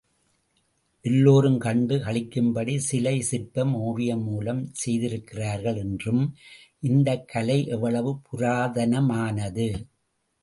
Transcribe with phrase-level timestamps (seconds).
[1.01, 6.35] எல்லோரும் கண்டு களிக்கும்படி சிலை, சிற்பம், ஓவியம் மூலம் செய்திருக்கிறார்கள் என்றும்,
[6.79, 9.67] இந்தக் கலை எவ்வளவு புராதனமானது.